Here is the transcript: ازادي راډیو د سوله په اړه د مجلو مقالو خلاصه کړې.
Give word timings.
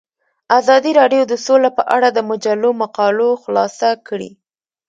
ازادي 0.59 0.91
راډیو 0.99 1.23
د 1.27 1.33
سوله 1.45 1.69
په 1.77 1.83
اړه 1.95 2.07
د 2.11 2.19
مجلو 2.29 2.69
مقالو 2.81 3.29
خلاصه 3.43 3.89
کړې. 4.07 4.31